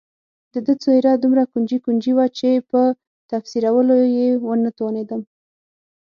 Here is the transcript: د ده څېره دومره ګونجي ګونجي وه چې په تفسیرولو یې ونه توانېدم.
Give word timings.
د 0.53 0.55
ده 0.65 0.73
څېره 0.83 1.11
دومره 1.23 1.43
ګونجي 1.51 1.77
ګونجي 1.85 2.11
وه 2.15 2.25
چې 2.37 2.49
په 2.69 2.81
تفسیرولو 3.31 3.95
یې 4.15 4.27
ونه 4.45 4.69
توانېدم. 4.77 5.21